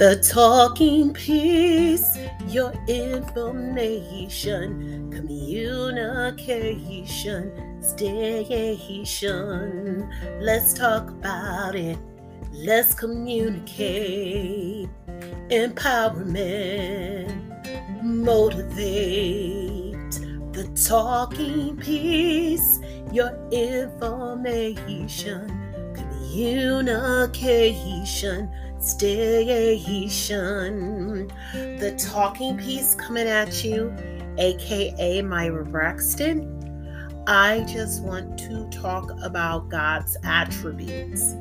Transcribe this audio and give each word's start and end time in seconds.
The 0.00 0.16
talking 0.16 1.12
piece, 1.12 2.16
your 2.48 2.72
information, 2.88 5.12
communication, 5.12 7.52
station. 7.82 10.08
Let's 10.40 10.72
talk 10.72 11.10
about 11.10 11.74
it. 11.74 11.98
Let's 12.50 12.94
communicate. 12.94 14.88
Empowerment, 15.50 17.28
motivate. 18.02 19.92
The 20.54 20.64
talking 20.88 21.76
piece, 21.76 22.80
your 23.12 23.36
information, 23.52 25.46
communication 25.92 28.50
station. 28.82 29.78
The 31.52 31.96
talking 31.98 32.56
piece 32.56 32.94
coming 32.94 33.26
at 33.26 33.62
you, 33.62 33.94
aka 34.38 35.22
Myra 35.22 35.64
Braxton. 35.64 36.56
I 37.26 37.64
just 37.68 38.02
want 38.02 38.38
to 38.40 38.68
talk 38.70 39.10
about 39.22 39.68
God's 39.68 40.16
attributes. 40.24 41.36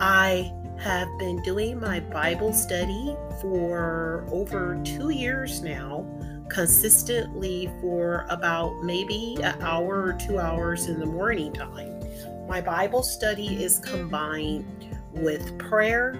I 0.00 0.52
have 0.78 1.08
been 1.18 1.42
doing 1.42 1.78
my 1.78 2.00
Bible 2.00 2.54
study 2.54 3.14
for 3.42 4.24
over 4.30 4.80
two 4.84 5.10
years 5.10 5.60
now, 5.60 6.06
consistently 6.48 7.70
for 7.80 8.24
about 8.30 8.82
maybe 8.82 9.36
an 9.42 9.60
hour 9.60 10.02
or 10.02 10.12
two 10.14 10.38
hours 10.38 10.86
in 10.86 10.98
the 10.98 11.06
morning 11.06 11.52
time. 11.52 12.00
My 12.48 12.60
Bible 12.60 13.02
study 13.02 13.62
is 13.62 13.78
combined 13.78 14.89
with 15.12 15.58
prayer, 15.58 16.18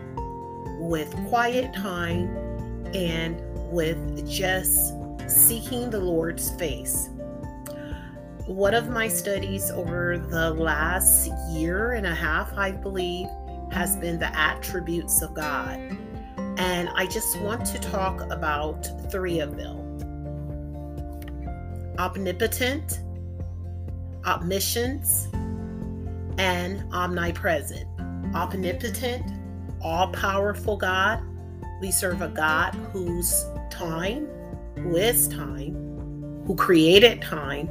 with 0.79 1.15
quiet 1.29 1.73
time, 1.75 2.29
and 2.95 3.41
with 3.71 4.29
just 4.29 4.95
seeking 5.29 5.91
the 5.91 6.01
Lord's 6.01 6.51
face. 6.51 7.11
One 8.47 8.75
of 8.75 8.89
my 8.89 9.07
studies 9.07 9.71
over 9.71 10.19
the 10.19 10.51
last 10.51 11.31
year 11.51 11.93
and 11.93 12.07
a 12.07 12.15
half, 12.15 12.53
I 12.57 12.73
believe, 12.73 13.29
has 13.71 13.97
been 13.97 14.19
the 14.19 14.37
attributes 14.37 15.23
of 15.23 15.35
God. 15.35 15.79
And 16.59 16.89
I 16.95 17.07
just 17.07 17.41
want 17.41 17.65
to 17.67 17.79
talk 17.79 18.21
about 18.31 18.89
three 19.11 19.41
of 19.41 19.57
them 19.57 19.79
omnipotent, 21.99 23.01
omniscience, 24.25 25.29
and 26.39 26.83
omnipresent 26.95 27.90
omnipotent, 28.35 29.25
all 29.81 30.09
powerful 30.13 30.77
God. 30.77 31.23
We 31.81 31.91
serve 31.91 32.23
a 32.23 32.29
God 32.29 32.75
whose 32.93 33.45
time, 33.71 34.29
who 34.77 34.97
is 34.97 35.29
time, 35.29 35.75
who 36.47 36.55
created 36.57 37.23
time, 37.23 37.69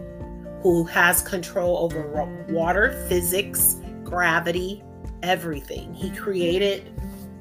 who 0.61 0.83
has 0.85 1.21
control 1.21 1.77
over 1.77 2.45
water, 2.49 3.05
physics, 3.07 3.77
gravity, 4.03 4.83
everything. 5.23 5.93
He 5.93 6.09
created 6.11 6.93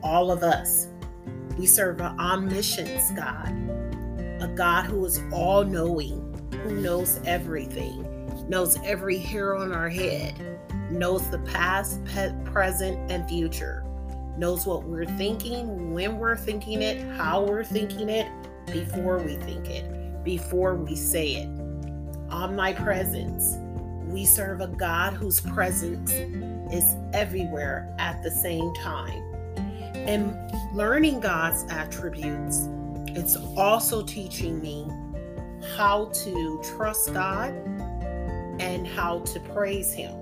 all 0.03 0.31
of 0.31 0.43
us. 0.43 0.89
We 1.57 1.67
serve 1.67 2.01
an 2.01 2.19
omniscience 2.21 3.11
God, 3.13 3.49
a 4.41 4.53
God 4.55 4.85
who 4.85 5.05
is 5.05 5.21
all 5.33 5.65
knowing, 5.65 6.23
who 6.63 6.77
knows 6.77 7.21
everything, 7.25 8.05
knows 8.49 8.79
every 8.85 9.19
hair 9.19 9.57
on 9.57 9.73
our 9.73 9.89
head, 9.89 10.58
knows 10.91 11.29
the 11.31 11.39
past, 11.41 12.01
present, 12.45 13.11
and 13.11 13.29
future, 13.29 13.85
knows 14.37 14.67
what 14.67 14.85
we're 14.85 15.07
thinking, 15.07 15.93
when 15.93 16.19
we're 16.19 16.37
thinking 16.37 16.83
it, 16.83 17.01
how 17.17 17.43
we're 17.43 17.65
thinking 17.65 18.09
it, 18.09 18.29
before 18.67 19.19
we 19.19 19.37
think 19.37 19.69
it, 19.69 20.25
before 20.25 20.75
we 20.75 20.95
say 20.95 21.33
it. 21.37 21.49
Omnipresence. 22.31 23.57
We 24.07 24.25
serve 24.25 24.61
a 24.61 24.69
God 24.69 25.15
whose 25.15 25.41
presence 25.41 26.13
is 26.73 26.97
everywhere 27.13 27.95
at 27.99 28.23
the 28.23 28.31
same 28.31 28.73
time. 28.75 29.23
And 29.95 30.35
learning 30.75 31.21
God's 31.21 31.65
attributes, 31.71 32.69
it's 33.09 33.37
also 33.57 34.03
teaching 34.03 34.61
me 34.61 34.87
how 35.77 36.07
to 36.07 36.63
trust 36.63 37.13
God 37.13 37.51
and 38.61 38.87
how 38.87 39.21
to 39.21 39.41
praise 39.41 39.93
Him. 39.93 40.15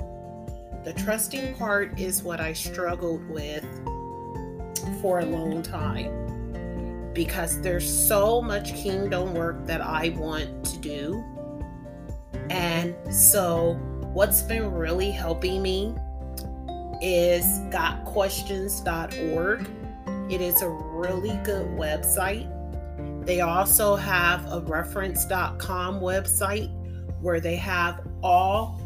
The 0.87 0.93
trusting 0.93 1.55
part 1.57 1.99
is 1.99 2.23
what 2.23 2.41
I 2.41 2.53
struggled 2.53 3.29
with 3.29 3.65
for 5.03 5.19
a 5.19 5.25
long 5.25 5.61
time 5.61 7.11
because 7.13 7.61
there's 7.61 7.93
so 7.93 8.41
much 8.41 8.73
kingdom 8.73 9.35
work 9.35 9.67
that 9.67 9.81
I 9.81 10.11
want 10.11 10.65
to 10.65 10.79
do. 10.79 11.25
And 12.51 12.95
so, 13.13 13.73
what's 14.13 14.43
been 14.43 14.71
really 14.71 15.11
helping 15.11 15.61
me 15.61 15.93
is 17.03 17.45
gotquestions.org. 17.73 19.69
It 20.31 20.41
is 20.41 20.63
a 20.63 20.69
really 20.69 21.37
good 21.43 21.67
website. 21.71 22.47
They 23.27 23.41
also 23.41 23.97
have 23.97 24.53
a 24.53 24.61
reference.com 24.61 25.99
website 26.01 26.71
where 27.21 27.41
they 27.41 27.57
have 27.57 28.07
all 28.23 28.86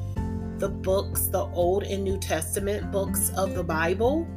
the 0.60 0.68
books, 0.68 1.26
the 1.26 1.46
Old 1.46 1.82
and 1.84 2.04
New 2.04 2.18
Testament 2.18 2.92
books 2.92 3.32
of 3.36 3.54
the 3.54 3.64
Bible, 3.64 4.28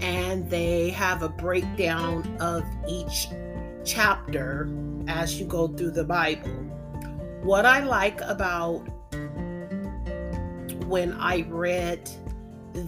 and 0.00 0.48
they 0.48 0.88
have 0.90 1.22
a 1.22 1.28
breakdown 1.28 2.36
of 2.40 2.64
each 2.88 3.28
chapter 3.84 4.68
as 5.06 5.38
you 5.38 5.46
go 5.46 5.68
through 5.68 5.90
the 5.90 6.04
Bible. 6.04 6.50
What 7.42 7.66
I 7.66 7.80
like 7.80 8.20
about 8.22 8.78
when 10.86 11.12
I 11.12 11.44
read 11.48 12.10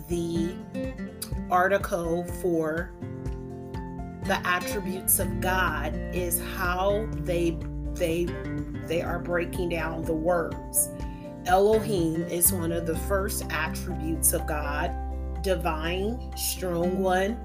the 0.08 0.54
article 1.50 2.24
for 2.40 2.90
the 4.24 4.40
attributes 4.46 5.18
of 5.18 5.40
God 5.40 5.94
is 6.14 6.40
how 6.54 7.06
they 7.12 7.58
they 7.94 8.24
they 8.86 9.02
are 9.02 9.18
breaking 9.18 9.70
down 9.70 10.04
the 10.04 10.14
words 10.14 10.88
Elohim 11.50 12.22
is 12.28 12.52
one 12.52 12.70
of 12.70 12.86
the 12.86 12.96
first 12.96 13.44
attributes 13.50 14.32
of 14.32 14.46
God, 14.46 14.94
divine, 15.42 16.30
strong 16.36 17.00
one. 17.00 17.36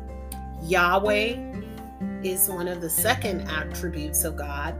Yahweh 0.61 1.37
is 2.23 2.47
one 2.47 2.67
of 2.67 2.81
the 2.81 2.89
second 2.89 3.49
attributes 3.49 4.23
of 4.23 4.37
God, 4.37 4.75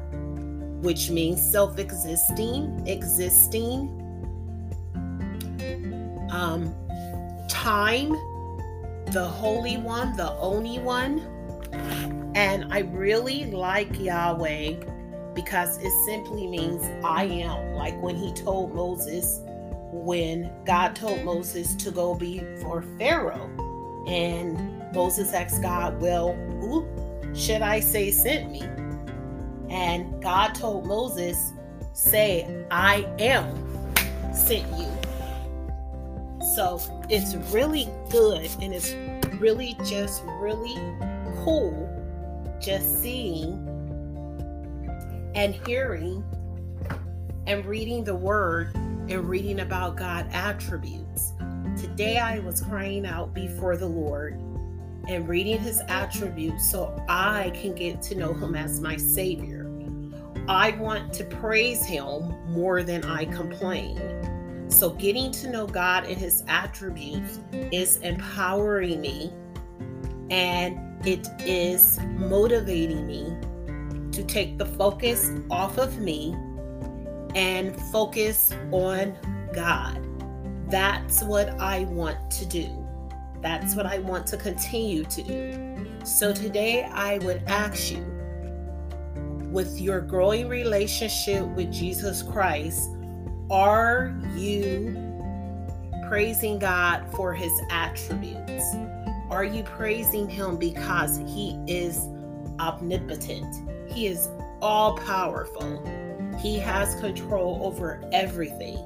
which 0.84 1.10
means 1.10 1.42
self 1.42 1.80
existing, 1.80 2.86
existing. 2.86 3.90
Um, 6.30 6.76
time, 7.50 8.12
the 9.08 9.26
Holy 9.26 9.78
One, 9.78 10.16
the 10.18 10.34
Only 10.34 10.78
One. 10.78 11.20
And 12.36 12.72
I 12.72 12.82
really 12.82 13.46
like 13.46 14.00
Yahweh 14.00 14.76
because 15.36 15.78
it 15.78 15.92
simply 16.06 16.48
means 16.48 16.84
I 17.04 17.26
am. 17.26 17.74
Like 17.74 18.02
when 18.02 18.16
he 18.16 18.34
told 18.34 18.74
Moses, 18.74 19.42
when 19.92 20.52
God 20.66 20.96
told 20.96 21.24
Moses 21.24 21.76
to 21.76 21.92
go 21.92 22.16
be 22.16 22.40
for 22.62 22.84
Pharaoh, 22.98 23.50
and 24.08 24.94
Moses 24.94 25.34
asked 25.34 25.62
God, 25.62 26.00
Well, 26.00 26.34
who 26.34 26.88
should 27.36 27.62
I 27.62 27.80
say 27.80 28.12
sent 28.12 28.52
me? 28.52 28.62
And 29.70 30.22
God 30.22 30.56
told 30.56 30.86
Moses, 30.86 31.54
Say, 31.94 32.66
I 32.72 33.08
am 33.20 33.54
sent 34.34 34.68
you. 34.78 34.88
So 36.56 36.80
it's 37.10 37.36
really 37.54 37.90
good 38.10 38.50
and 38.62 38.74
it's 38.74 38.94
really 39.40 39.76
just 39.86 40.24
really 40.40 40.76
cool 41.44 41.92
just 42.62 43.02
seeing 43.02 43.75
and 45.36 45.54
hearing 45.68 46.24
and 47.46 47.66
reading 47.66 48.04
the 48.04 48.16
word 48.16 48.74
and 48.76 49.30
reading 49.30 49.60
about 49.60 49.98
God 49.98 50.28
attributes. 50.32 51.34
Today 51.78 52.18
I 52.18 52.40
was 52.40 52.62
crying 52.62 53.06
out 53.06 53.34
before 53.34 53.76
the 53.76 53.86
Lord 53.86 54.40
and 55.08 55.28
reading 55.28 55.60
his 55.60 55.82
attributes 55.90 56.72
so 56.72 57.00
I 57.10 57.52
can 57.54 57.76
get 57.76 58.02
to 58.04 58.16
know 58.16 58.34
him 58.34 58.56
as 58.56 58.80
my 58.80 58.96
savior. 58.96 59.70
I 60.48 60.72
want 60.72 61.14
to 61.14 61.26
praise 61.26 61.86
him 61.86 62.34
more 62.52 62.82
than 62.82 63.04
I 63.04 63.26
complain. 63.26 64.00
So 64.70 64.92
getting 64.92 65.32
to 65.34 65.50
know 65.50 65.68
God 65.68 66.06
and 66.06 66.18
his 66.18 66.44
attributes 66.48 67.40
is 67.52 67.98
empowering 67.98 69.02
me 69.02 69.32
and 70.30 71.06
it 71.06 71.28
is 71.42 72.00
motivating 72.18 73.06
me 73.06 73.36
to 74.16 74.24
take 74.24 74.58
the 74.58 74.66
focus 74.66 75.32
off 75.52 75.78
of 75.78 76.00
me 76.00 76.34
and 77.36 77.76
focus 77.92 78.54
on 78.72 79.18
God. 79.54 80.02
That's 80.72 81.22
what 81.22 81.50
I 81.60 81.84
want 81.86 82.32
to 82.32 82.46
do. 82.46 82.70
That's 83.42 83.76
what 83.76 83.86
I 83.86 84.00
want 84.00 84.26
to 84.28 84.38
continue 84.38 85.04
to 85.04 85.22
do. 85.22 85.86
So 86.06 86.34
today 86.34 86.86
I 86.86 87.18
would 87.20 87.44
ask 87.48 87.92
you 87.92 88.04
with 89.52 89.80
your 89.80 90.02
growing 90.02 90.48
relationship 90.48 91.46
with 91.50 91.72
Jesus 91.72 92.24
Christ, 92.24 92.90
are 93.50 94.16
you 94.34 94.98
praising 96.08 96.58
God 96.58 97.06
for 97.16 97.34
his 97.34 97.52
attributes? 97.70 98.64
Are 99.30 99.44
you 99.44 99.64
praising 99.64 100.30
him 100.30 100.58
because 100.58 101.18
he 101.18 101.58
is 101.68 102.08
omnipotent? 102.60 103.75
He 103.96 104.08
is 104.08 104.28
all 104.62 104.98
powerful. 104.98 105.82
He 106.42 106.60
has 106.60 106.96
control 106.96 107.62
over 107.64 108.04
everything. 108.12 108.78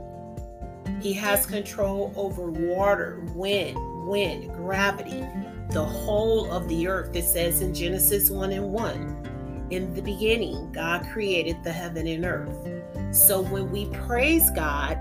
He 1.02 1.14
has 1.14 1.48
control 1.48 2.14
over 2.16 2.52
water, 2.52 3.26
wind, 3.34 3.76
wind, 4.08 4.54
gravity, 4.54 5.26
the 5.72 5.84
whole 5.84 6.52
of 6.52 6.68
the 6.70 6.88
earth. 6.88 7.16
It 7.16 7.24
says 7.24 7.62
in 7.62 7.74
Genesis 7.74 8.30
1 8.30 8.52
and 8.52 8.72
1 8.72 9.68
In 9.72 9.96
the 9.96 10.02
beginning, 10.04 10.72
God 10.74 11.04
created 11.12 11.64
the 11.64 11.72
heaven 11.72 12.06
and 12.06 12.24
earth. 12.24 12.70
So 13.12 13.42
when 13.42 13.72
we 13.72 13.86
praise 13.86 14.52
God 14.52 14.96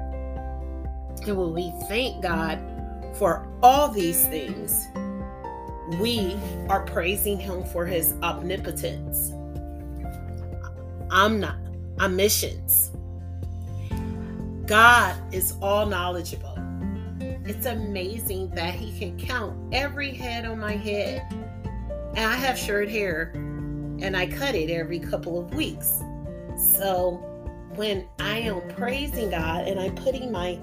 and 1.26 1.36
when 1.36 1.52
we 1.52 1.70
thank 1.86 2.22
God 2.22 2.58
for 3.18 3.46
all 3.62 3.88
these 3.88 4.26
things, 4.28 4.86
we 6.00 6.34
are 6.70 6.86
praising 6.86 7.38
Him 7.38 7.62
for 7.64 7.84
His 7.84 8.14
omnipotence. 8.22 9.32
I'm 11.10 11.40
not 11.40 11.56
omniscience. 12.00 12.90
God 14.66 15.16
is 15.32 15.54
all 15.62 15.86
knowledgeable. 15.86 16.54
It's 17.20 17.66
amazing 17.66 18.50
that 18.50 18.74
He 18.74 18.98
can 18.98 19.18
count 19.18 19.56
every 19.72 20.12
head 20.12 20.44
on 20.44 20.58
my 20.60 20.76
head. 20.76 21.22
And 22.14 22.30
I 22.30 22.34
have 22.34 22.58
short 22.58 22.88
hair 22.88 23.32
and 23.34 24.16
I 24.16 24.26
cut 24.26 24.54
it 24.54 24.70
every 24.70 24.98
couple 24.98 25.40
of 25.40 25.54
weeks. 25.54 26.02
So 26.76 27.12
when 27.74 28.06
I 28.18 28.40
am 28.40 28.60
praising 28.76 29.30
God 29.30 29.66
and 29.66 29.80
I'm 29.80 29.94
putting 29.94 30.30
my 30.30 30.58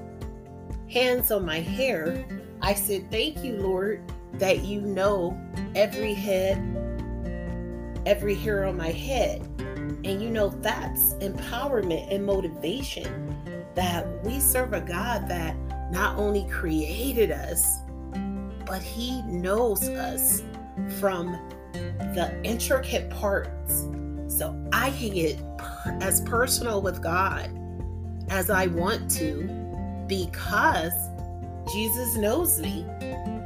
hands 0.90 1.32
on 1.32 1.46
my 1.46 1.60
hair, 1.60 2.26
I 2.62 2.74
said, 2.74 3.10
Thank 3.10 3.44
you, 3.44 3.58
Lord, 3.58 4.02
that 4.34 4.64
you 4.64 4.82
know 4.82 5.40
every 5.76 6.14
head, 6.14 6.58
every 8.06 8.36
hair 8.36 8.66
on 8.66 8.78
my 8.78 8.92
head. 8.92 9.48
And 10.06 10.22
you 10.22 10.30
know, 10.30 10.50
that's 10.50 11.16
empowerment 11.16 12.14
and 12.14 12.24
motivation 12.24 13.36
that 13.74 14.06
we 14.24 14.40
serve 14.40 14.74
a 14.74 14.80
God 14.80 15.28
that 15.28 15.56
not 15.92 16.18
only 16.18 16.48
created 16.48 17.32
us, 17.32 17.80
but 18.66 18.84
He 18.84 19.24
knows 19.24 19.84
us 19.90 20.44
from 21.00 21.32
the 21.74 22.40
intricate 22.44 23.10
parts. 23.10 23.88
So 24.28 24.56
I 24.72 24.92
can 24.92 25.14
get 25.14 25.42
as 26.02 26.22
personal 26.22 26.84
with 26.84 27.02
God 27.02 27.50
as 28.30 28.50
I 28.52 28.68
want 28.68 29.10
to 29.12 29.44
because 30.08 30.94
Jesus 31.74 32.16
knows 32.16 32.60
me. 32.60 32.86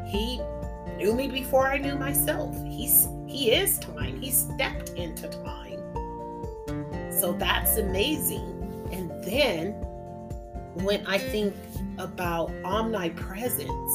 He 0.08 0.42
knew 0.98 1.14
me 1.14 1.30
before 1.30 1.70
I 1.70 1.78
knew 1.78 1.96
myself. 1.96 2.54
He's 2.66 3.08
he 3.28 3.52
is 3.52 3.80
time. 3.80 4.20
He 4.20 4.32
stepped 4.32 4.90
into 4.92 5.30
time. 5.30 5.69
So 7.20 7.34
that's 7.34 7.78
amazing. 7.78 8.46
And 8.92 9.10
then 9.24 9.74
when 10.84 11.06
I 11.06 11.18
think 11.18 11.54
about 11.98 12.52
omnipresence, 12.64 13.92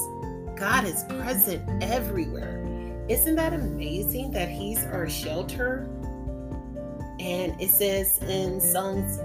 God 0.59 0.85
is 0.85 1.05
present 1.05 1.63
everywhere. 1.83 2.61
Isn't 3.09 3.37
that 3.37 3.55
amazing 3.55 4.31
that 4.33 4.49
He's 4.49 4.85
our 4.85 5.09
shelter? 5.09 5.89
And 7.19 7.59
it 7.61 7.71
says 7.71 8.19
in 8.19 8.61
Psalms 8.61 9.19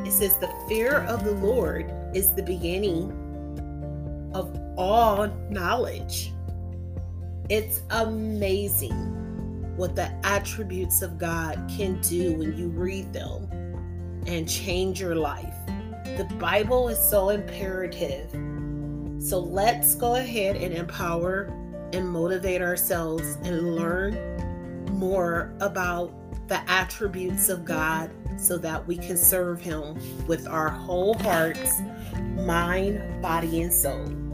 it 0.05 0.13
says, 0.13 0.37
The 0.39 0.53
fear 0.69 0.99
of 1.05 1.25
the 1.25 1.33
Lord 1.33 1.91
is 2.15 2.35
the 2.35 2.43
beginning 2.43 3.11
of 4.35 4.55
all 4.77 5.27
knowledge. 5.49 6.34
It's 7.51 7.83
amazing 7.91 9.77
what 9.77 9.95
the 9.95 10.11
attributes 10.25 11.03
of 11.03 11.19
God 11.19 11.71
can 11.77 12.01
do 12.01 12.39
when 12.39 12.57
you 12.57 12.69
read 12.69 13.13
them 13.13 13.51
and 14.27 14.49
change 14.49 14.99
your 14.99 15.15
life. 15.15 15.55
The 16.17 16.25
Bible 16.39 16.89
is 16.89 16.99
so 16.99 17.29
imperative. 17.29 18.31
So 19.23 19.41
let's 19.41 19.95
go 19.95 20.15
ahead 20.15 20.57
and 20.57 20.73
empower 20.73 21.53
and 21.93 22.09
motivate 22.09 22.63
ourselves 22.63 23.37
and 23.43 23.77
learn 23.77 24.87
more 24.93 25.53
about 25.61 26.15
the 26.49 26.63
attributes 26.71 27.51
of 27.51 27.67
God 27.67 28.11
so 28.39 28.57
that 28.57 28.87
we 28.87 28.97
can 28.97 29.19
serve 29.19 29.61
Him 29.61 29.99
with 30.27 30.47
our 30.47 30.71
whole 30.71 31.13
hearts, 31.19 31.81
mind, 32.37 33.21
body, 33.21 33.61
and 33.61 33.73
soul. 33.73 34.34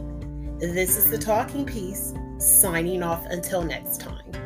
This 0.61 0.95
is 0.95 1.09
the 1.09 1.17
Talking 1.17 1.65
Piece, 1.65 2.13
signing 2.37 3.01
off 3.01 3.25
until 3.25 3.63
next 3.63 3.99
time. 3.99 4.40